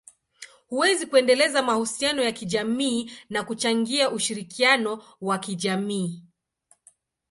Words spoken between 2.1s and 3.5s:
ya kijamii na